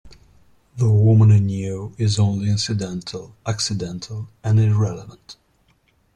The 0.77 0.89
woman 0.89 1.29
in 1.29 1.47
you 1.49 1.93
is 1.99 2.17
only 2.17 2.49
incidental, 2.49 3.35
accidental, 3.45 4.29
and 4.43 4.59
irrelevant. 4.59 5.35